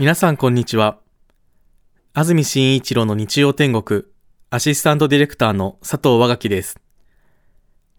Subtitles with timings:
[0.00, 0.98] 皆さんこんにちは。
[2.14, 4.04] 安住紳一郎の日曜天国、
[4.48, 6.80] アシスタントディレクターの佐藤和垣です。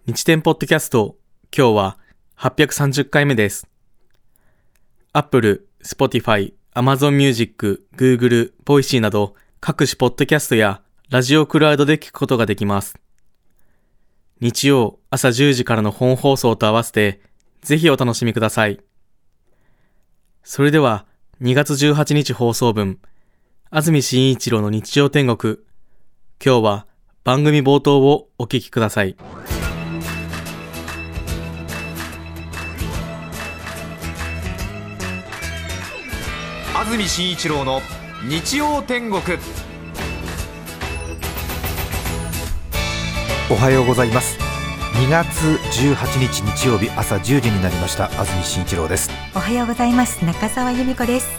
[0.07, 1.17] 日天ポッドキャスト、
[1.55, 1.99] 今日は
[2.39, 3.67] 830回目です。
[5.13, 10.81] Apple、Spotify、Amazon Music、Google、Voicy など各種ポッドキャストや
[11.11, 12.95] ラジオクラウドで聞くことができます。
[14.39, 17.21] 日曜朝10時からの本放送と合わせて、
[17.61, 18.79] ぜひお楽しみください。
[20.41, 21.05] それでは、
[21.41, 22.99] 2月18日放送分、
[23.71, 25.57] 安住紳一郎の日曜天国。
[26.39, 26.85] 今日は
[27.23, 29.15] 番組冒頭をお聞きください。
[36.75, 37.81] 安住紳一郎の
[38.29, 39.39] 日曜天国。
[43.49, 44.37] おはようございます
[44.93, 48.07] 2月18日日曜日朝10時になりました。
[48.19, 49.09] 安住紳一郎です。
[49.33, 50.23] おはようございます。
[50.25, 51.29] 中澤由美子です。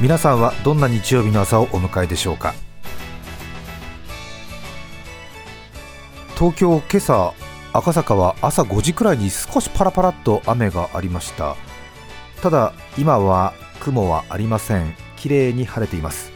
[0.00, 2.54] 皆さんはどんな日曜日の朝をお迎えでしょうか？
[6.38, 7.34] 東京今朝
[7.72, 11.56] 赤坂は朝5時くらいに少しパラパラっと雨がありました。
[12.40, 14.94] ただ今は雲はありません。
[15.16, 16.30] 綺麗に晴れています。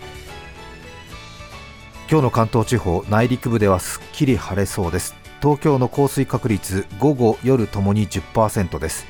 [2.10, 9.06] 今日の関東地方内陸部ではすっきり晴れそうです東京の降水確率午後夜ともに10%です。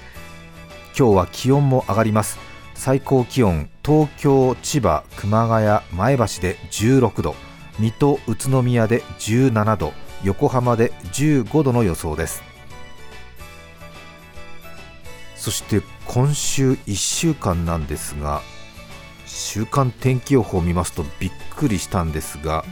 [0.99, 2.39] 今日は気温も上がります。
[2.75, 7.35] 最高気温東京千葉熊谷前橋で16度
[7.79, 9.93] 水戸宇都宮で17度
[10.25, 12.43] 横浜で15度の予想です。
[15.37, 18.43] そして今週1週間なんですが
[19.27, 22.65] 週間天気予報を見ますとびっくりしたんですが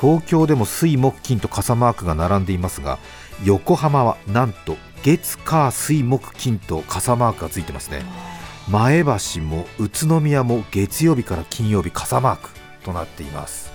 [0.00, 2.98] 東京でも水木金と傘マークが並んでいますが
[3.44, 8.02] 横浜はなんと月火水木金と傘マークがついてますね。
[8.68, 12.50] 前橋も宇都宮も月曜日から金曜日傘マーク
[12.82, 13.70] となっています。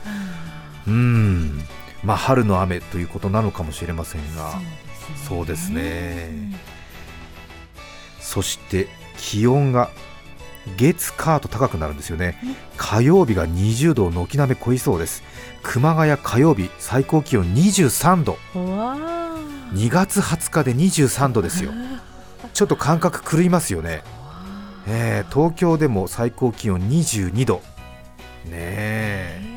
[0.88, 1.62] うん。
[2.04, 4.60] まあ春の雨ということなのかもしれませんが
[5.28, 6.60] そうですね。
[8.20, 8.88] そして
[9.18, 9.92] 気温が
[10.78, 12.36] 月火と高くなるんですよね。
[12.78, 15.24] 火曜日が20度を軒並み超えそうです。
[15.64, 18.38] 熊谷火曜日最高気温23度。
[19.74, 21.72] 2月20日で23度ですよ。
[22.54, 24.02] ちょっと感覚狂いますよね、
[24.88, 27.62] えー、東京でも最高気温22度。
[28.46, 29.50] ねえ。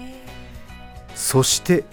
[1.14, 1.84] そして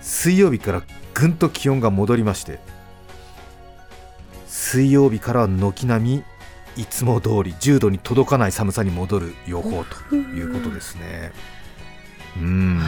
[0.00, 0.82] 水曜日から
[1.14, 2.60] ぐんと気温が戻りまして
[4.46, 6.24] 水曜日からは軒並み
[6.76, 11.32] いつも通り10度に届かない寒さに戻る予報ということですね。
[12.40, 12.80] うん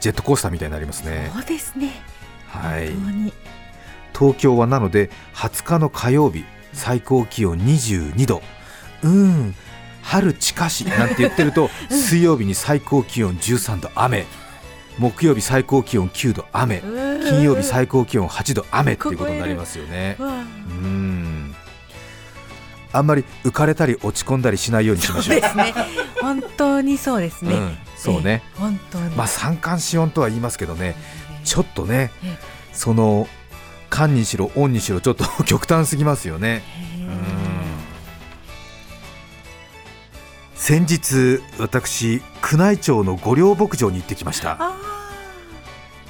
[0.00, 1.30] ジェットコースターみたいになりますね。
[1.34, 1.92] そうですね。
[2.48, 2.90] はい。
[4.16, 8.42] 東京はなので20日の火曜日最高気温22度。
[9.02, 9.54] うん。
[10.02, 14.26] 春近しなんて言ってると 水曜日に最高気温13度雨。
[14.98, 20.16] 木曜日最高気温9度雨金曜日最高気温8度雨っていうことになりますよね。
[20.18, 21.25] うん
[22.96, 25.38] あんまり浮かれたり落ち込んだりしないようにしましょう。
[25.38, 25.74] うね、
[26.20, 27.54] 本当にそうですね。
[27.54, 28.42] うん、そうね。
[28.56, 29.14] 本当に。
[29.16, 30.96] まあ三寒四温とは言いますけどね、
[31.44, 32.10] ちょっとね、
[32.72, 33.28] その
[33.90, 36.62] 寒にしろ温にしろちょっと極端すぎますよね。
[40.66, 44.74] 先日私宮内庁の御料牧場に行ってきました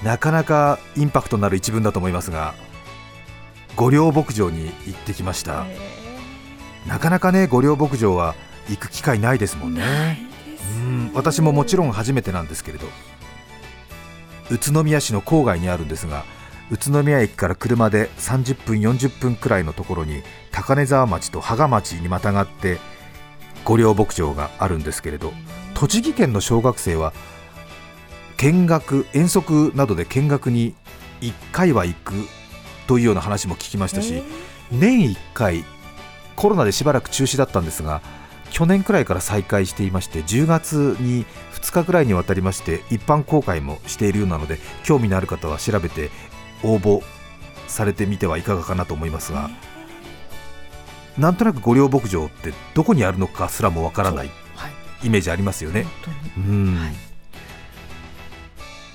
[0.03, 2.55] なかなかインパクトのある一文だと思いますが
[3.77, 5.67] 御料牧場に行ってきました
[6.87, 8.35] なかなかね御料牧場は
[8.69, 10.19] 行く機会ないですもんね。
[10.79, 12.87] うん私ももちろん初めてなんですけれど。
[14.51, 16.25] 宇都宮市の郊外にあるんですが
[16.71, 22.79] 宇都宮駅から車で30分40分くらいのところに高根沢町と芳賀町にまたがって
[23.65, 25.33] 御料牧場があるんですけれど。
[25.75, 27.13] 栃木県の小学生は
[28.39, 30.75] 見学遠足などで見学に
[31.21, 32.15] 1回は行く
[32.87, 34.23] というような話も聞きましたし、
[34.71, 35.65] 年1回
[36.37, 38.03] コロナでしばらく中止だったんですが
[38.51, 41.25] 去年くらいから再開していまして10月に
[41.55, 46.11] 2日くらいにわたりまして一般公開もしているようなので興味のある方は調べて
[46.63, 47.03] 応募
[47.67, 49.51] されてみてはいかがかなと思いますが、
[51.19, 54.31] なんとなく御料牧場ってどこにあるのかすらもわからない
[55.03, 55.87] イメージありますよね。
[56.37, 56.95] うん、はい、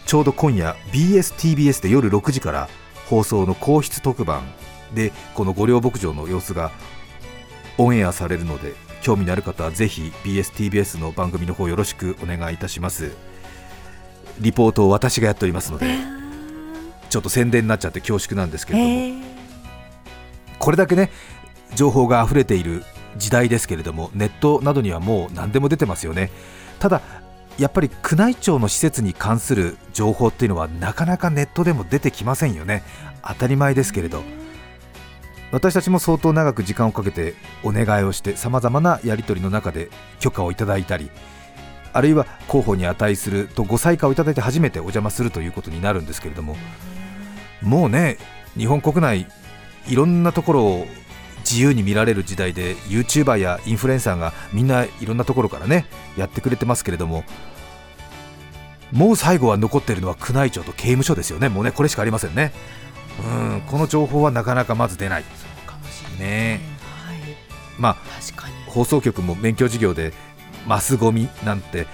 [0.05, 2.69] ちょうど今夜 BSTBS で夜6時から
[3.07, 4.43] 放送の皇室特番
[4.93, 6.71] でこの御料牧場の様子が
[7.77, 13.11] オンエアされるので興味のある方はぜひ BSTBS の番組の方よろしくお願いいたします。
[14.39, 15.87] リポートを私がやっておりますので
[17.09, 19.31] ちょっと宣伝になっちゃって恐縮なんですけれども。
[20.59, 21.11] これだけね
[21.75, 22.83] 情報が溢れている
[23.17, 26.31] 時代ですけれどもネットなどにはもう何でも出てますよね。
[26.79, 27.01] ただ
[27.57, 32.83] やっぱり宮内庁の施設に関する情報っていうのはなかなかネットでも出てきませんよね。
[33.23, 34.23] 当たり前ですけれど
[35.51, 39.89] 私たちも相当長く時間をかけてお願いをしてさまざまなやり取りの中で
[40.19, 41.11] 許可をいただいたり
[41.93, 46.55] あるいは候補に値するとご採火をいただいて初めてお邪魔するということになるんですけれども
[47.61, 48.17] もうね
[48.57, 49.27] 日本国内
[49.87, 50.85] いろんなところを
[51.39, 55.85] 自由に見られる時代で YouTuber やインフルエンサーがみんないろんなところからね
[56.17, 57.25] やってくれてますけれども
[58.91, 61.47] もう最後は残っているのは宮内庁と刑務所ですよね。
[61.47, 62.51] もうねこれしかありませんね。
[63.19, 65.23] うんこの情報はなかなかまず出ない
[66.19, 66.61] ね
[67.05, 67.17] はい。
[67.77, 67.95] まあ。
[68.71, 70.13] 放送局も免許事業で
[70.65, 71.87] マスゴミなんて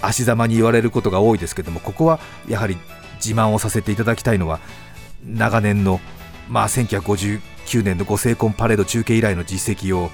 [0.00, 2.18] 足ざまに言われることが多いですけどもここは
[2.48, 2.76] やはり
[3.16, 4.60] 自慢をさせていただきたいのは
[5.26, 6.00] 長年の、
[6.48, 10.10] まあ、1959年のご成婚パレード中継以来の実績を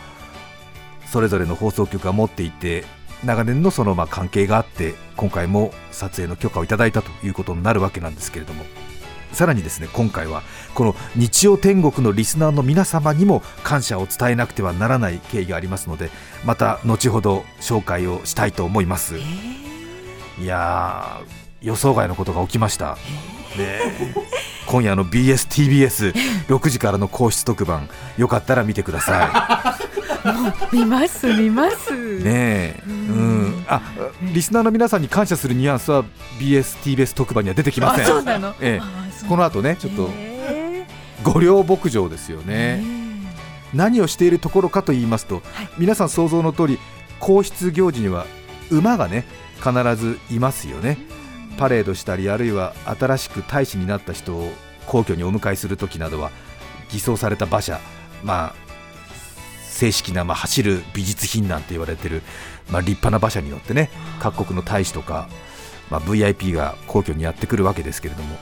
[1.06, 2.84] それぞれの放送局が持っていて
[3.24, 8.64] 長年のそのまあ関係があって今回も撮影の許可をいただいたということになるわけなんですけれども
[9.32, 10.42] さらにですね今回は
[10.74, 16.10] この日曜天国のリスナーの皆様にも感謝を伝えなくてはならない経緯がありますので
[16.44, 19.16] また後ほど紹介をしたいと思います。
[20.40, 22.96] いやー予想外のことが起きました。
[23.56, 23.80] で
[24.66, 26.14] 今夜の BSTBS6
[26.70, 29.76] 時からの皇室特番よかったら見てくださ
[30.72, 31.94] 見ます見ます。
[31.94, 32.82] いねえ。
[32.86, 33.64] うん。
[33.68, 33.80] あ
[34.32, 36.04] リスナーの皆さんに感謝するニュアンスは
[36.38, 38.54] BSTBS 特番には出てきませあんそうなの？
[38.60, 39.26] ええ。
[39.28, 40.86] この後ねちょっとへ
[41.22, 42.84] 御料牧場ですよえね、
[43.74, 45.42] 何をしているところかと言いますと、
[45.78, 46.78] 皆さん想像の通り
[47.18, 48.26] 皇室行事には
[48.70, 49.24] 馬がね
[49.56, 50.98] 必ずいますよね。
[51.58, 54.50] パレードしたりあるいは新しく大使になった人を
[54.86, 56.30] 皇居にお迎えする時などは
[56.90, 57.78] 偽装された馬車
[58.24, 58.69] まあ
[59.80, 62.20] 正式な、まあ、走る美術品なんて言われてる、
[62.70, 63.88] まあ、立派な馬車に乗ってね
[64.20, 65.26] 各国の大使とか、
[65.90, 68.36] まあ、VIP が皇居にやってくるわけですけれども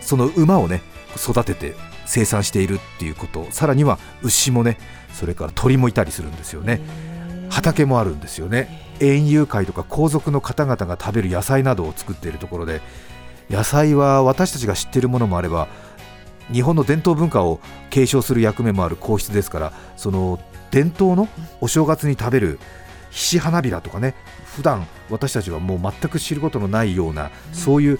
[0.00, 0.82] その馬をね
[1.14, 4.76] 育てて生産しているっていうことさらには牛もね
[5.12, 6.80] それから鳥もいたりするんですよね。
[7.50, 8.68] 畑もあるんですよね。
[9.00, 12.80] 園遊会とか皇族の方々が食べる野菜などを作っているところで
[13.50, 15.68] 野菜は私たちが知っているものもあれば
[16.52, 17.60] 日本の伝統文化を
[17.90, 20.40] 継承する役目もある皇室ですからその
[20.70, 21.28] 伝統の
[21.60, 22.58] お正月に食べる
[23.10, 24.14] ひし花びらとかね
[24.44, 27.98] 普段私たちはもう全く知ることのないような、そういう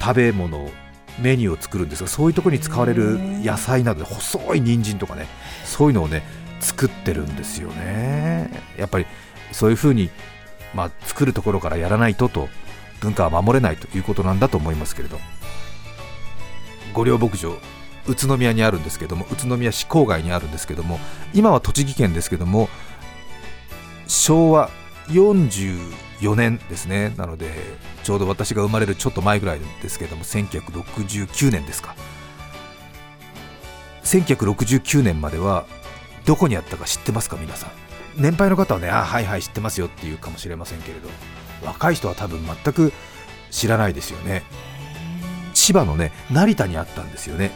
[0.00, 0.70] 食べ物
[1.18, 5.26] メニューを作るんですがそういうところに使われる野菜などで細い人参とかね
[5.64, 6.22] そういうのをね
[6.60, 8.50] 作ってるんですよね。
[8.76, 9.06] やっぱり
[9.52, 10.10] そういうふうに、
[10.74, 12.48] まあ、作るところからやらないとと
[13.00, 15.18] 文化は守れないということなんだと思いますけれど
[16.94, 17.56] 御料牧場
[18.06, 20.98] 宇都宮にあるんですけども宇都宮市郊外にあるんですけども
[21.34, 22.68] 今は栃木県ですけども
[24.06, 24.70] 昭和
[25.08, 27.14] 44年ですね。
[27.16, 27.50] なので
[28.02, 31.94] ちょうど私が生まれるちょっと前ぐらいですけども1969年ですか。
[34.04, 35.66] 1969年までは
[36.24, 37.70] どこにあったか知ってますか皆さん？
[38.22, 41.08] 年配の方はねあはいはい知ってますよっていうかもしれませんけれど
[41.62, 42.92] 若い人は多分全く
[43.50, 44.42] 知らないですよね。
[45.68, 47.50] 千葉のね成田にあったんですよね。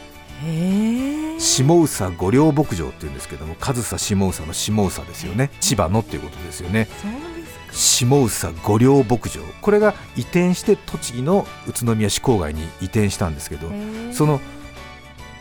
[1.39, 5.49] 下宇佐御料牧場っていうんですけども上総下宇佐の下宇佐ですよね。
[5.59, 6.87] 千葉のっていうことですよね。
[7.01, 7.73] そうですか。
[7.73, 9.41] 下宇佐御料牧場。
[9.61, 13.67] これが移転して栃木の宇都宮市郊外に移転したんですけど
[14.11, 14.39] その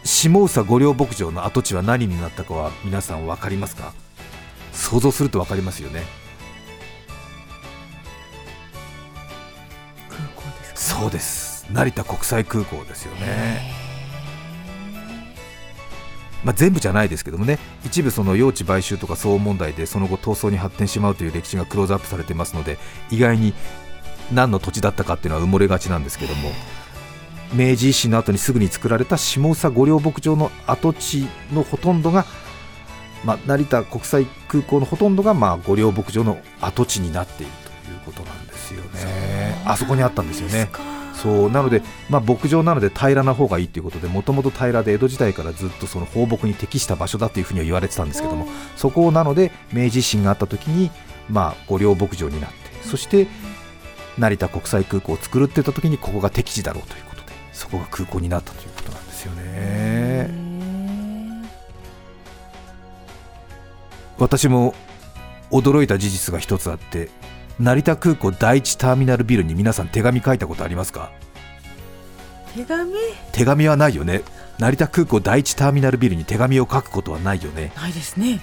[0.03, 3.93] 下宇佐御料牧場の跡地は何になったかは皆さん分かりますか？
[4.73, 6.05] 想像すると分かりますよね。
[10.75, 13.83] そうです成田国際空港ですよね。
[16.45, 22.79] まあ、全部じゃないですけどもね一部その用地買収とか騒音問題でその後闘争に発展しまうという歴史がクローズアップされてますので
[23.11, 23.55] 意外に
[24.33, 26.51] 何の土地だったかっていうのは埋もれがちなんですけども
[27.55, 32.25] 明治維新の後にすぐに作られた下宇佐御料牧場の跡地のほとんどが、
[33.25, 37.53] まあ、成田国際空港のほとんどがまあ御料牧場の跡地になっている
[37.85, 39.63] ということなんですよね。
[39.65, 40.71] あそこにあったんですよね
[41.23, 50.91] そうなので、まあ、牧場なので平らな方がいいということでもともと平らで江戸時代からずっとその放牧に適した場所だというふうには言われてたんですけどもそこをなので明治維新があった時に、
[51.31, 53.29] まあ、御料牧場になってそして
[54.19, 60.53] 成田国際空港を作るって言った時にここが適地だろうということでそこが空港になったということなんですよね。
[64.19, 64.75] 私も
[65.51, 67.11] 驚いた事実が一つあって
[67.59, 71.13] 成田空港第一ターミナルビルに皆さん手紙書いたことありますか？
[72.55, 72.93] 手紙？
[73.33, 74.23] 手紙はないよね。
[74.59, 77.73] 成田空港第一ターミナルビルに手紙を書くことはないよね。
[77.77, 78.41] ないですね。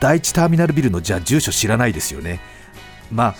[0.00, 2.40] 第一ターミナルビルのじゃあ住所知らないですよね。
[3.10, 3.36] まあね。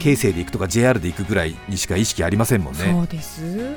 [0.00, 2.92] 京成で行くとか JR で行くぐらいにしか意識ありませんもんね。
[2.92, 3.76] そうです。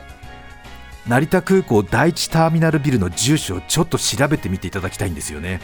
[1.07, 5.59] 成田空港第一ターミナルビルの住所をちょっと調べてみていただきたいんですよね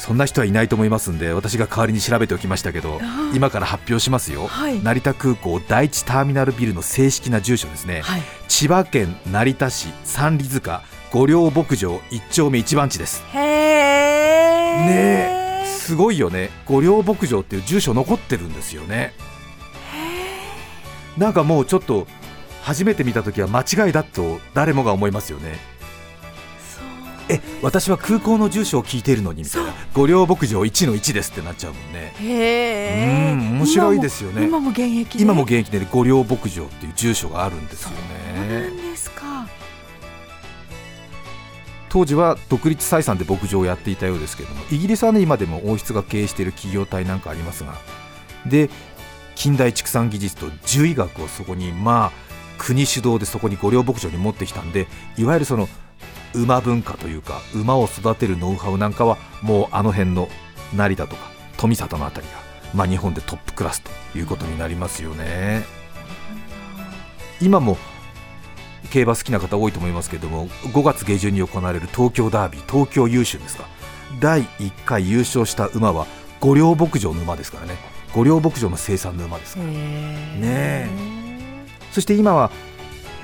[0.00, 4.82] そんな人はいないと思いますんで私が代わりに調べておきましたけどあ今から発表しますよ、はい。
[4.82, 8.22] 成田空港第一ターミナルビルの正式な住所ですね、はい。
[8.48, 13.22] 千葉県成田市三里塚五稜牧場一丁目一番地です。
[13.34, 13.40] へえ
[14.86, 16.48] ねえすごいよね。
[16.64, 19.12] 五稜牧場っていう住所残ってるんですよね。
[21.18, 22.06] なんかもうちょっと
[22.62, 25.58] 初めて見た時は間違いだと誰もが思いますよね
[27.30, 29.72] え私は空港の住所を聞いているのにみたいな。
[29.94, 32.12] 五稜牧場1の1ですってなっちゃうもんね。
[32.20, 33.32] へえ。
[33.32, 34.44] うん面白いですよね。
[34.44, 35.24] 今も現役で？
[35.24, 39.46] 今も現役で五稜牧場っていう住所があるんですよそうなねんですか。
[41.88, 47.74] 当時は独立採算で牧場をやっていたようですけどもイギリスはね今でも王室が経営している企業体なんかありますが
[48.46, 48.70] で
[49.34, 52.12] 近代畜産技術と獣医学をそこにまあ
[52.58, 54.86] 国主導でそこに御陵牧場に持ってきたんで
[55.18, 55.68] いわゆるその
[56.34, 60.28] 馬文化というか馬を育てるノウハウなんかはもうあの辺の
[60.74, 62.32] 成田とか富里のあたりが、
[62.74, 65.64] まあ、日本でトップクラスということになりますよね。
[67.40, 67.76] 今も
[68.90, 73.64] 競馬好きな方多いと思いますけれども5月下旬に行われる東京ダービー東京優秀ですか。
[74.20, 76.06] 第1回優勝した馬は
[76.40, 77.76] 御陵牧場の馬ですからね。
[78.14, 79.68] 御陵牧場の生産の馬ですから。
[79.68, 80.88] ね
[81.92, 82.50] そして今は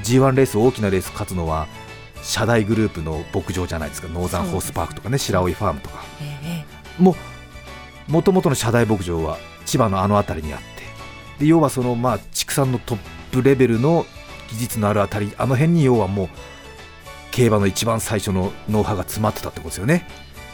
[0.02, 1.66] G1 レース大きなレース勝つのは
[2.26, 4.08] 社大グループの牧場じゃないですか。
[4.08, 5.16] ノーザンホースパークとかね。
[5.16, 6.02] 白老ファームとか。
[6.20, 6.64] え
[6.98, 7.14] も
[8.08, 10.66] もともとの社大牧場は千葉のあの辺りにあって。
[11.38, 12.98] で要はそのまあ畜産のトッ
[13.30, 14.06] プレベルの
[14.50, 16.28] 技術のあるあたりあの辺に要はもう
[17.30, 20.08] 競馬の一番最初のノウハウが詰まってたってことですよね。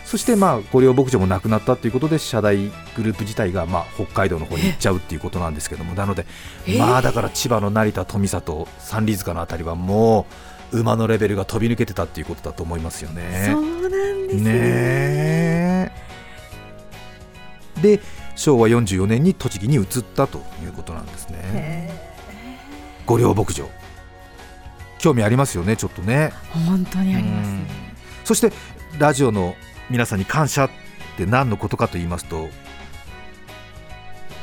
[0.05, 5.95] そしてまあ御陵牧場もなくなったということで社大グループ自体がまあ北海道の方に行っちゃうっていうことなんですけども。
[5.95, 6.27] なので
[6.67, 6.79] え。
[6.79, 10.35] まあだから千葉の成田富里三里塚のあたりはもう
[10.73, 13.53] 馬のレベルが飛び抜けてたっていうことだと思いますよえね。
[13.53, 15.93] そうなんですねねえ。
[17.83, 18.01] で
[18.37, 21.39] 昭和44年に栃木に移ったということなんですね。
[21.43, 21.91] へ
[23.07, 23.69] 御陵牧場。
[24.99, 26.33] 興味ありますよねちょっとね。
[26.33, 27.67] え本当にありますうん。
[28.25, 28.53] そして
[28.99, 29.57] ラジオの
[29.91, 30.71] 皆さんに感謝っ
[31.17, 32.49] て何のことかと言いますと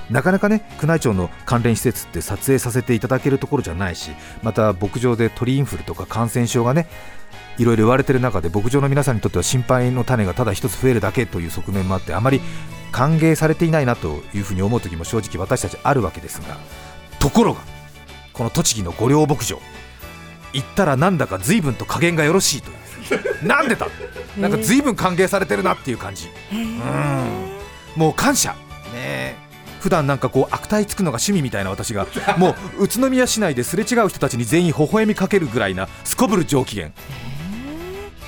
[0.09, 4.11] なかなかね宮内庁の関連施設って撮影させていただけるところじゃないし
[4.41, 6.87] また牧場で鳥インフルとか感染症がね
[7.57, 12.41] いろいろ言われてる中で牧場の皆さんにとっては心配の種がただ一つ増えるだけという側面もあってあまり
[12.91, 16.57] 歓迎されていないなというふうに思う時も正直私たちあるわけですが
[17.19, 17.61] ところが
[18.33, 19.59] この栃木の御陵牧場
[20.53, 22.79] 行ったらなんだか随分と加減がよろしいという。
[23.45, 23.87] なんでだ？
[24.37, 26.29] なんか随分歓迎されてるなっていう感じ。
[26.51, 27.51] うん。
[27.95, 28.53] もう感謝。
[28.53, 28.57] ね
[28.95, 29.35] え
[29.79, 32.07] 普段なんかこう悪態つくのが趣味みたいな私が
[32.37, 36.91] もう宇都宮市内ですれ違う人たちに全員微笑みかけるぐらいなすこぶる上機嫌。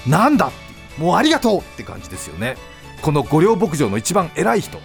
[0.07, 0.51] なんだ
[0.97, 2.55] もうありがとうって感じですよね。
[3.01, 4.79] この御陵牧場の一番偉い人。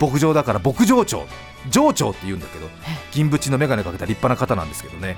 [0.00, 1.26] 牧場だから牧場長。
[1.70, 2.68] 上長って言うんだけど
[3.12, 5.16] 銀縁の眼鏡かけた立派な方なんですけどね。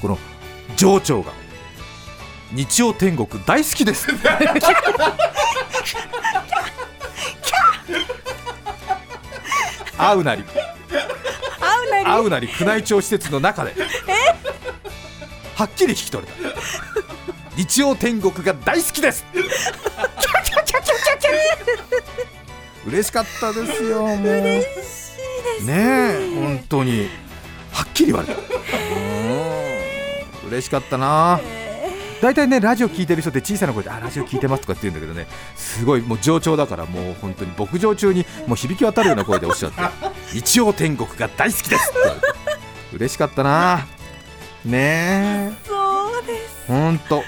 [0.00, 0.18] この
[0.76, 1.32] 上長が
[2.52, 4.08] 日曜天国大好きです
[9.98, 10.44] 会うなり。
[11.60, 12.04] 合うなり？
[12.04, 13.74] 会うなり宮内庁施設の中で。
[15.54, 16.38] はっきり聞き取れた。
[17.56, 19.24] 日曜天国が大好きです。
[22.86, 24.18] 嬉しかったですよもう。
[24.18, 24.82] 嬉しいで
[25.60, 25.66] す。
[25.66, 27.10] ねえ本当に。
[27.72, 28.40] はっきり言われた。
[28.40, 28.44] う
[30.46, 31.40] ん嬉しかったな
[32.20, 39.80] 大体ねラジオ聞いてる人って小さな声であラジオ聞いてますとかって言うんだけどねすごいもう上長だからもう本当に牧場中にもう響き渡るような声でおっしゃって
[40.34, 41.92] 日曜天国が大好きです
[42.92, 43.86] 嬉しかったな。
[44.64, 45.52] ねえ。
[45.66, 46.64] そうです。
[46.66, 47.22] 本当。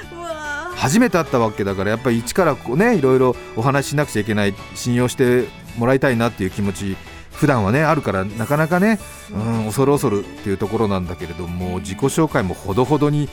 [0.74, 5.44] 初めて会ったわけだからやっぱり一からこうねいろいろお話ししなくちゃいけない信用して
[5.76, 6.96] もらいたいなっていう気持ち
[7.32, 8.98] 普段はねあるからなかなかね、
[9.30, 13.28] うん、恐る恐るっていうところなんだけれども自己紹介もほどほどに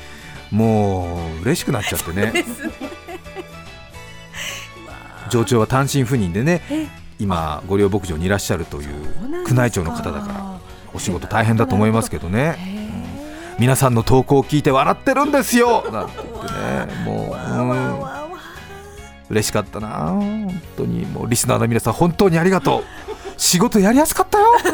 [0.51, 2.46] もう嬉しくなっちゃってね。
[5.30, 6.88] 上長は単身赴任でねえ
[7.20, 8.96] 今御陵牧場にいらっしゃるという
[9.44, 10.60] 宮内庁の方だから
[10.94, 12.77] お仕事大変だと思いますけどね。
[13.60, 15.89] 皆さんの投稿を聞いて笑ってるんですよ。
[15.92, 17.36] なんて言ってねも
[19.30, 20.12] う、嬉しかったな。
[20.12, 22.84] 本当にもうリスナーの皆さん本当にありがとう。
[23.38, 24.46] 仕事やりやすかったよ。
[24.63, 24.72] 助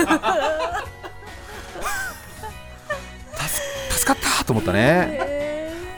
[3.98, 5.33] 助かったと思ったね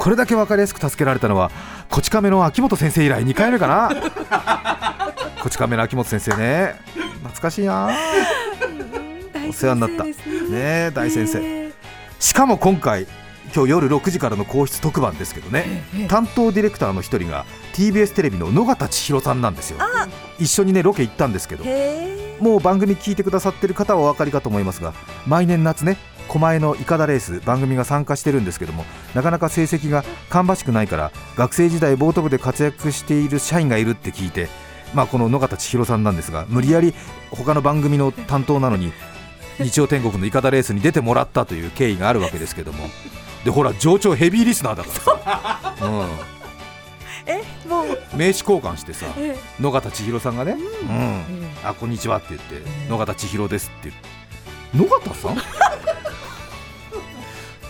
[0.05, 1.49] これだけ分かりやすく助けられたのは
[1.89, 3.89] こち亀の秋元先生以来2回目かな。
[5.41, 6.79] こち亀の秋元先生ね。
[7.23, 7.89] 懐かしいな。
[9.49, 10.03] お世話になった。
[10.03, 10.13] ね
[10.53, 11.71] え大先生。
[12.19, 13.07] しかも今回
[13.55, 15.83] 今日夜6時からの皇室特番ですけどね。
[16.07, 19.79] 担当ディレクターの一人が TBS テレビの野方千尋さんなんですよ。
[20.37, 21.63] 一緒にねロケ行ったんですけど。
[21.65, 24.93] へもう番組聞いてくださってる方はお分かりかと思いますが
[25.25, 34.47] 毎年夏ね狛江のイカダレース番組が参加してるんですけどもなかなか成績が芳しくないから学生時代ボート部で活躍している社員がいるって聞いて
[34.93, 36.93] まあこの野方千尋さんなんですが無理やり
[37.31, 38.91] 他の番組の担当なのに
[39.59, 42.89] 日曜天国のイカダレースに出てもらったという経緯があるわけですけども。
[43.45, 46.07] でほら上長ヘビーリスナーだからさ、 うん、
[47.27, 47.85] えもう。
[48.17, 50.59] 名刺交換してさえ野方千尋さんがね、うん。
[50.91, 51.23] え
[51.63, 54.09] あこんにちはって言って野方千尋ですって言って。
[54.77, 55.37] 野方さん？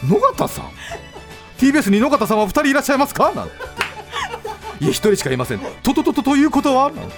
[0.10, 0.72] 野方さん
[1.58, 3.32] ？TBS に野方さんは2人いらっしゃいますか？
[3.34, 3.54] なんて。
[4.82, 5.60] いや1人しかいません。
[5.84, 6.92] ととととということは？
[6.92, 7.16] なんて。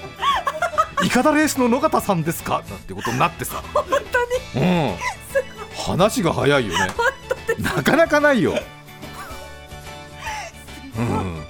[1.03, 2.63] イカダレースの野方さんですか？
[2.69, 3.63] なんてことになってさ。
[3.73, 3.83] 本
[4.53, 4.65] 当に。
[4.65, 4.95] うん。
[5.75, 6.79] 話が早いよね。
[7.59, 8.53] なかなかないよ。
[10.97, 11.43] うん。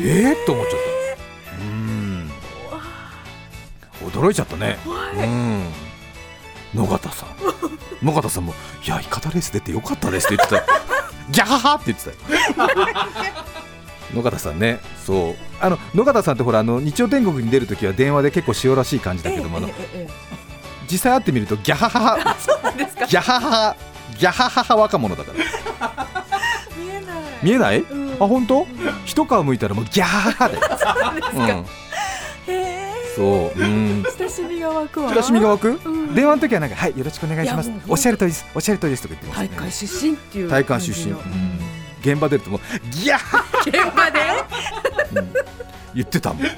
[0.00, 0.78] えー、と思っちゃっ
[1.56, 1.64] た。
[1.64, 2.30] うん。
[4.10, 4.78] 驚いちゃったね。
[5.16, 5.87] うん
[6.74, 7.28] 野方さん。
[8.04, 10.60] 野方さんも「いやイカダレース出てよかったです」って言ってた。
[10.60, 10.62] よ
[11.30, 12.68] ギャハハって言ってたよ。
[14.14, 15.36] 野方さんねそう。
[15.60, 19.62] あの野方さんってほらあの日曜天国に出るときは電話で結構塩らしい感じだけども、え
[19.94, 20.38] ええ
[20.90, 22.36] 実際会ってみるとギャハハハ。
[23.06, 23.76] ギャハハハ
[24.18, 26.06] ギャハハハ若者だから。
[26.76, 27.22] 見えない。
[27.42, 28.12] 見えない、うん。
[28.14, 28.66] あ本当？
[29.04, 31.66] 一皮むいたらもうギャハハハだよ、うん、
[33.18, 33.60] そう。
[33.60, 34.04] うん。
[34.18, 35.12] 親しみが湧くわ。
[35.12, 36.14] 親しみが湧く、ん。
[36.14, 37.70] 電話の時はなんかはいよろしくお願いします。
[37.88, 38.46] おっしゃる通りです。
[38.54, 39.48] おっしゃる通りですとか言ってますね。
[39.48, 41.18] 大会出身っていう大会出身、うん。
[42.00, 42.60] 現場出るともう
[42.90, 43.68] ギャー！
[43.68, 44.20] 現場で？
[45.94, 46.50] 言ってたもん、うん。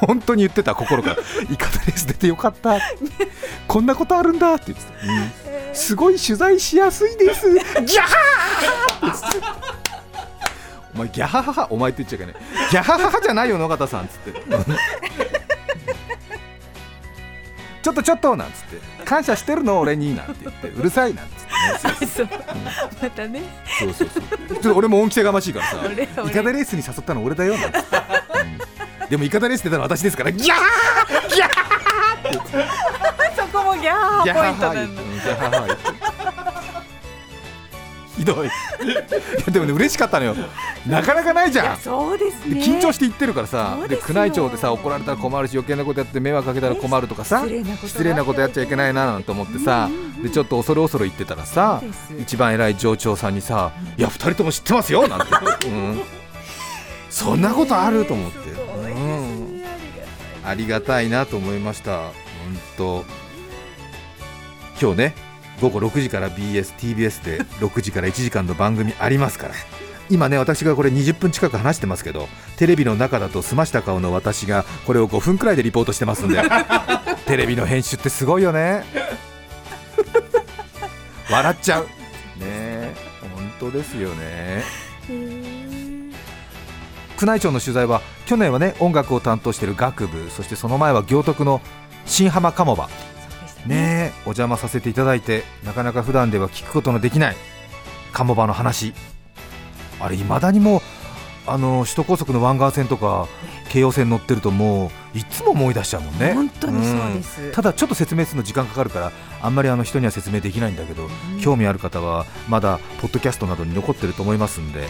[0.00, 1.16] 本当に言ってた心から。
[1.50, 2.78] イカダレース出てよかった。
[3.68, 5.74] こんなことあるんだって言ってた、うん。
[5.74, 7.50] すごい取材しやすいです。
[7.50, 9.75] ギャー
[10.96, 12.34] お前ギャハハハお前って言っちゃいけない。
[12.70, 14.40] ギャハハハじゃないよ野方さんっつって。
[17.82, 19.04] ちょっとちょっとなんつって。
[19.04, 20.68] 感謝してるの俺になんて言って。
[20.70, 21.34] うるさいなんつっ
[21.98, 22.06] て。
[22.06, 22.28] ねそう。
[23.02, 23.42] またね。
[23.78, 24.22] そうそうそう。
[24.48, 25.76] ちょっと俺も恩着せがましいからさ。
[25.84, 27.96] 俺イカダレースに誘ったの俺だよなんつって、
[29.02, 29.08] うん。
[29.10, 30.32] でもイカダレース出たの私ですから。
[30.32, 30.46] ギャー
[31.34, 31.52] ギャー
[33.36, 35.02] そこもギャーギャポイントーなんだ。
[35.02, 36.05] ギャー言って
[38.16, 38.50] ひどい。
[39.50, 40.34] でもね嬉しかったのよ。
[40.86, 41.76] なかなかないじゃん。
[41.78, 42.54] そうですね。
[42.54, 43.76] で緊張して言ってるからさ。
[43.88, 47.40] で宮内庁でさ怒られたら困るし余計なことやって迷惑かけたら困るとかさ。
[47.40, 49.90] 失礼なこと失礼なことやっちゃいけないななんて思ってさ。
[50.22, 51.82] でちょっと恐る恐る言ってたらさ
[52.20, 55.26] 一番偉い上長さんにさ「いや2人とも知ってますよ」なんて。
[55.66, 56.00] うん、
[57.10, 59.64] そんなことあると思って、うん、ね
[60.44, 61.98] ありがたいなと思いました。
[61.98, 62.12] 本
[62.78, 63.04] 当。
[64.80, 65.14] 今日ね
[65.60, 69.54] 午後6時から BSTBS で6時から1時間の番組ありますから。
[70.08, 76.40] 今ね私がこれ20分近く話してますけどテレビの中だと澄ました顔の私がこれを5分くらいでリポートしてますんで
[77.26, 78.84] テレビの編集ってすごいよね。
[81.28, 81.84] 笑っちゃう。
[81.84, 81.88] ね
[82.40, 82.94] え
[83.34, 84.62] 本当ですよね。
[87.20, 91.60] 宮内庁の取材は去年はね音楽を担当している楽部そしてその前は行徳の
[92.04, 92.88] 新浜鴨場
[93.66, 97.36] ねえお邪魔させていただいてなかなか普段では聞くことのできない
[98.12, 98.94] 鴨場の話。
[100.00, 100.80] あれいまだにもう
[101.46, 103.28] あの首都高速の湾岸線とか
[103.70, 106.34] 京葉線乗ってるともういつも思い出しちゃうもんね。
[106.34, 107.48] 本当にそうです。
[107.48, 111.08] んただちょっと説明するの時間かかるからあんまりあの人には説明できないんだけど、
[111.40, 114.82] 興味ある方はまだポッドキャストなどに残ってると思いますんで。
[114.82, 114.88] ね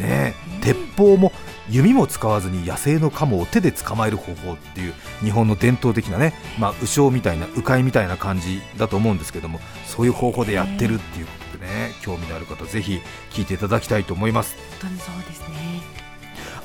[0.00, 0.34] え。
[0.62, 1.32] 鉄砲も
[1.70, 13.00] 弓も使わずに野生のカモを手で捕まえる方法っていう日本の伝統的なね、まあ、鵜匠みたいな鵜飼いみたいな感じだと思うんですけどもそういう方法でやってるっていうことでね興味のある方ぜひ
[13.30, 14.56] 聞いていただきたいと思います。
[14.80, 15.54] 本当にそうですね。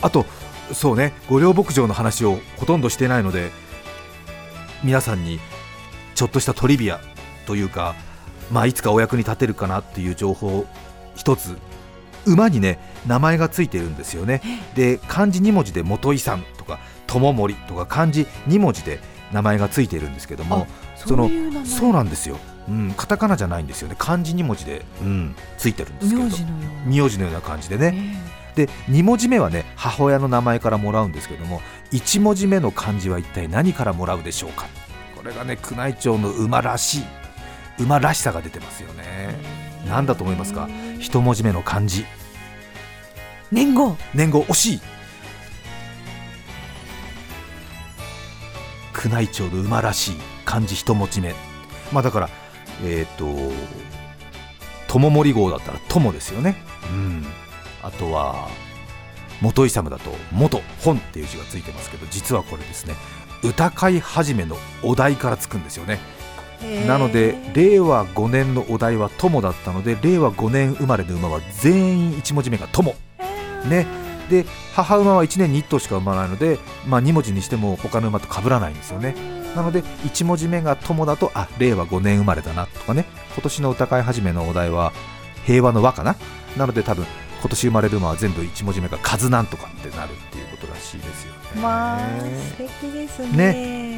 [0.01, 0.25] あと
[0.73, 3.51] そうね御料牧場の話をほとんどしてないので
[4.83, 5.39] 皆さんに
[6.15, 6.99] ちょっとしたトリビア
[7.45, 7.95] というか、
[8.51, 10.65] まあ、いつかお役に立てるかなっていう情報
[11.15, 11.57] 一つ
[12.25, 14.41] 馬にね名前がついてるんですよね。
[14.75, 18.99] で漢字2文字で元井さんとか友森とか漢字2文字で
[19.31, 21.29] 名前がついているんですけどもその
[21.65, 23.95] そうなんですよ、うん、カタカナじゃないんですよね。
[23.97, 26.23] 漢字2文字で、うん、ついてるんですけど。
[26.23, 27.03] 名字のような。
[27.03, 27.91] 名字のような感じでね。
[27.91, 31.61] ねで2文字目はね母親の名前からもらうんですけども
[31.93, 34.67] 1文字目の漢字は一体何からもらうでしょうか。
[35.15, 37.03] これがね宮内庁の馬らしい
[37.79, 39.35] 馬らしさが出てますよね
[39.87, 40.67] 何だと思いますか？
[40.99, 42.05] 一文字目の漢字。
[43.51, 43.97] 年号。
[44.13, 44.81] 年号惜しい。
[49.05, 50.15] 宮内庁の馬らしい。
[50.45, 51.33] 漢字一文字目。
[51.91, 52.29] まあだから
[52.83, 53.25] えっ、と
[54.87, 56.55] 友森号だったら友ですよね。
[56.89, 57.25] うん。
[57.81, 58.49] あとは
[59.41, 62.93] 元勇だと元本っていう字がついてますけど実はこれですね
[63.41, 65.97] 歌会始めのお題からつくんですよね
[66.87, 72.95] なので令和5年のお題は友だったので令和5年生まれの馬は全員1文字目が友。
[73.69, 73.85] ね。
[74.29, 74.45] で
[74.75, 79.15] 母馬は1年に1頭しか産まないので、まあ、2文字にしても他の馬と被らないんですよね。
[79.55, 83.05] なので1文字目が友だとあ令和5年生まれだなとかね。
[83.33, 84.93] 今年の歌会始めのお題は
[85.45, 86.15] 平和の和かな。
[86.57, 87.05] なので多分
[87.39, 91.61] 今年生まれる馬は全部1文字目が数なんとかってなるっていうことらしいですよね。
[91.61, 93.88] まあ素敵ですね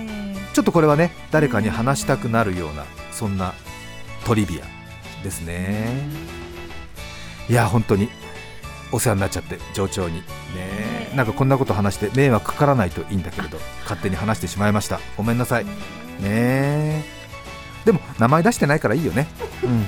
[0.54, 3.54] ちょっとこれはね誰かに話したくなるようなそんな
[4.26, 5.90] トリビアですね。
[7.50, 8.10] いや本当に
[8.92, 10.16] お世話になっちゃって上長に。
[10.56, 15.00] ねなんかこんなこと話して迷惑かからないといいんだけれど勝手に話してしまいました。
[15.18, 15.66] ごめんなさい。
[16.20, 17.04] ね
[17.86, 19.28] でも名前出してないからいいよね。
[19.64, 19.88] うん。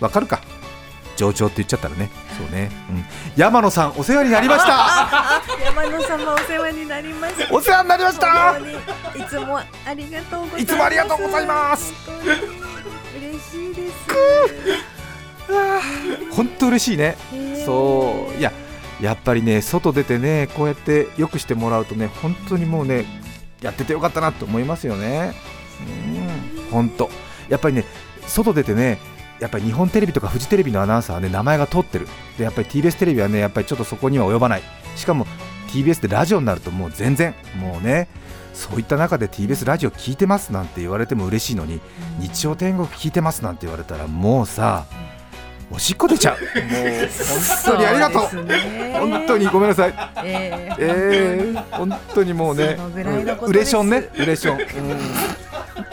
[0.00, 0.40] わかるか
[1.22, 2.10] 上長って言っちゃったらね。
[2.36, 3.04] そうね、うん、
[3.36, 5.40] 山野さんお世話になりました。
[5.64, 8.58] 山野様お世話になりましたお世話になりました。
[8.58, 10.62] いつもありがとうございます。
[10.62, 11.92] いつもありがとうございます。
[13.16, 13.94] 嬉しいです。
[16.32, 17.16] 本当嬉しいね。
[17.64, 18.38] そう。
[18.38, 18.52] いや
[19.00, 23.04] やっぱりね外出てねこうやってよくしてもらうとね本当にもうね
[23.60, 25.34] やっててよかったなと思いますよね。
[26.56, 26.70] うん。
[26.70, 27.10] 本当。
[27.48, 27.84] やっぱりね
[28.26, 28.98] 外出てね
[29.42, 32.06] やっぱり日本テレビとかフジテレビのアナウンサーはね名前が通ってる。
[32.38, 34.62] でやっぱり TBS テレビはねやっぱりちょっとそこには及ばない。
[34.94, 35.26] しかも
[35.72, 38.06] TBS でラジオになるともう全然もうね
[38.54, 41.80] そういった中で TBS ラジオ聞いてますなんて言われても嬉しいのに
[42.20, 44.86] 日曜天国聞いてますなんて言われたらもうさ
[45.72, 46.38] おしっこ出ちゃう。
[46.38, 47.08] もう
[47.64, 48.22] 本当にありがとう。
[48.30, 48.46] そう
[49.08, 49.94] 本当にごめんなさい。
[50.22, 54.10] えーえー、本当にもうねうんウレションね。
[54.14, 54.98] ウレション、うん、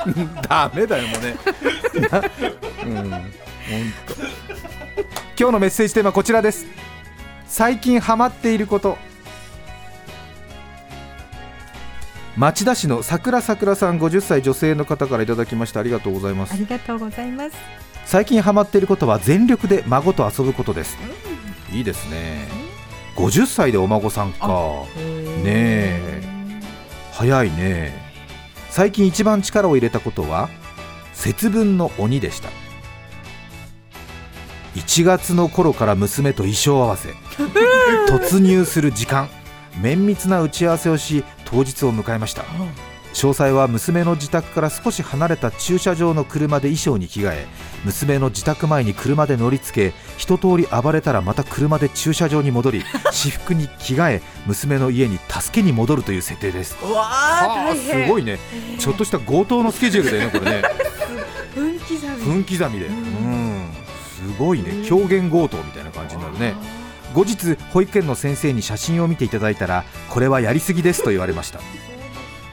[0.48, 1.36] ダメだよもうね。
[2.10, 2.24] な
[2.86, 3.24] うん
[5.40, 6.66] 今日のメッセージテーマはこちらです。
[7.48, 8.98] 最近ハマっていること。
[12.36, 16.54] 町田市の桜桜さん50歳女性の方からいただきましたありがとうございます。
[16.54, 17.56] ありがとうございます。
[18.06, 20.98] 最近ハマっていることは全力で孫と遊ぶことです、
[21.72, 22.48] いいですね。
[23.16, 24.48] 50歳でお孫さんか。
[25.44, 26.24] ねえ。
[27.12, 28.09] 早いね
[28.70, 30.50] 最近一番力を入れたことは
[31.14, 32.50] 節分の鬼でした。
[34.76, 37.10] 1月の頃から娘と衣装合わせ
[38.08, 39.28] 突入する時間
[39.82, 42.44] 綿密な打ち合わせをし当日を迎えました
[43.14, 47.48] 詳細は娘の自宅から少し離れた駐車場の車で衣装に着替え
[47.86, 56.76] 娘の自宅前に車で乗り付け一通り暴れたらまた車で駐車場に戻り 私服に着替え娘の家に助けに戻るという設定です。
[56.84, 58.40] わあすごいね。
[58.78, 60.62] ちょっとした強盗のスケジュールだよねこれね。
[61.56, 62.86] 分刻み分刻みで。
[62.88, 63.70] うん。
[64.16, 64.86] すごいね。
[64.88, 66.54] 狂言強盗みたいな感じになるね。
[67.14, 71.60] 後日保育園の先生に写真を見ていただいたらこれはやりすぎですと言われました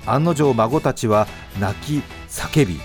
[0.07, 1.27] 案の定孫たちは
[1.61, 2.79] 泣き叫び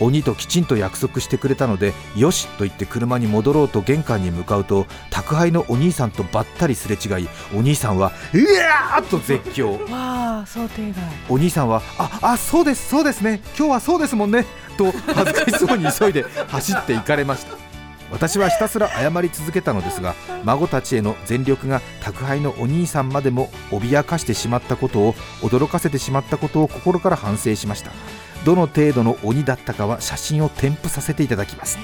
[0.00, 9.80] 鬼ときちんと約束してくれたのでよしと言って車に戻ろうと玄関に向かうと宅配のお兄さんとばったりすれ違いお兄さんはうわーっと絶叫。
[9.90, 11.02] わあ想定外。
[11.28, 13.40] お兄さんはああそうですそうですね。
[13.56, 14.44] 今日はそうですもんね。
[14.76, 17.73] と恥ずかしそうに急いで走って行かれました
[18.14, 27.90] 私はひたすら謝り続けたのですが孫たちへの全力が宅配のお兄さんまでも脅かしてしまったことを驚かせてしまったことを心から反省しました。
[28.44, 31.76] どの程度の鬼だったかは写真を添付させていただきます。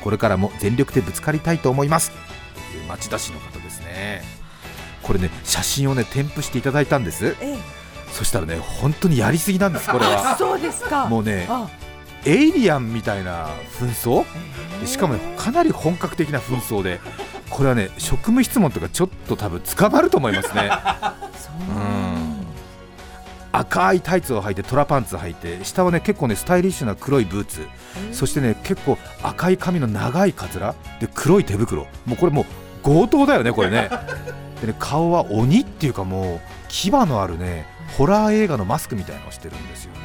[0.00, 2.12] これからも全力でぶつかりたいと思います。
[2.12, 4.22] という町田市の方ですね。
[5.02, 7.34] これね写真をね添付していただいたんです。
[7.40, 7.56] え
[8.12, 11.06] そしたらね本当にやりすぎなんですこれえは そうですか。
[11.06, 11.66] もうねあ
[12.26, 14.24] エイリアンみたいな紛争？
[14.80, 17.00] でしかもねかなり本格的な紛争で
[17.50, 20.70] これはね職務質問とかちょっと多分捕まると思いますね。
[21.38, 22.46] そ ううん。
[23.52, 27.66] 赤いタイツを履いてトラパンツ履いて下はね結構ねスタイリッシュな黒いブーツ。
[28.12, 30.74] そしてね結構赤い髪の長いカツラ。
[31.00, 31.86] で黒い手袋。
[32.06, 32.44] もうこれもう
[32.82, 33.90] 強盗だよねこれね。
[34.60, 39.98] でね顔は鬼っていうかもう牙のあるねホラー映画のマスクみたいなのをしてるんですよね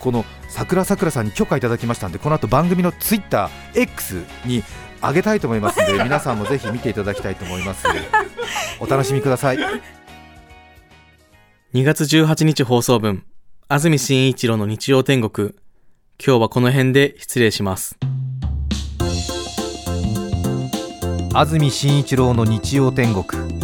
[0.00, 4.64] この桜桜さんに許可いただきましたんでこの後番組のツイッター X に
[5.00, 7.86] あげたいと思いますので 皆さんもぜひ見ていただきたいと思います。
[8.80, 9.58] お楽しみください。
[11.72, 13.24] 2月18日放送分
[13.68, 15.54] 安住紳一郎の日曜天国。
[16.24, 17.96] 今日はこの辺で失礼します。
[21.32, 23.59] 安住紳一郎の日曜天国。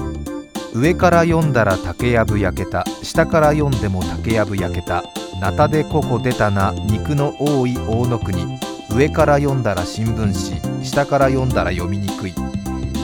[0.76, 2.84] 上から読んだら竹やぶ焼けた。
[3.02, 5.04] 下から読んでも竹やぶ焼けた。
[5.40, 6.74] ナタでここ出たな。
[6.90, 8.58] 肉の多い大野国。
[8.94, 10.84] 上から読んだら新聞紙。
[10.84, 12.34] 下から読んだら読みにくい。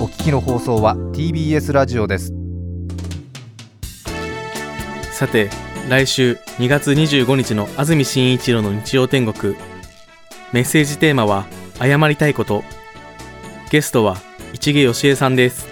[0.03, 2.35] お聞きの放送は TBS ラジオです。
[5.11, 5.49] さて
[5.89, 9.55] 来週2月25日の安住紳一郎の日曜天国。
[10.53, 11.47] メッセージテーマは
[11.79, 12.65] 謝りたいこと。
[13.71, 14.19] ゲストは
[14.53, 15.72] 市毛よしえさんです。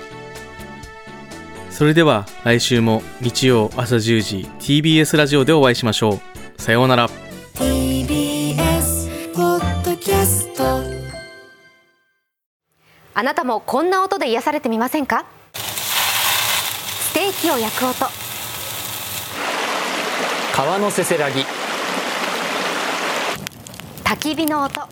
[1.80, 6.20] それでは来週も日曜朝10時 TBS ラジオでお会いしましょ
[6.58, 6.60] う。
[6.60, 7.08] さようなら。
[7.54, 10.62] TBS ポッドキャスト。
[13.14, 15.24] あなたもこんな音で癒されてみませんか？
[15.54, 17.94] ステーキを焼く音。
[20.54, 21.46] 川のせせらぎ。
[24.04, 24.82] 焚き火の音。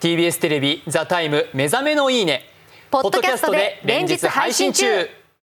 [0.00, 2.50] TBS テレビ「ザタイム目覚めのいいね」
[2.90, 5.17] ポッドキャストで連日配信中。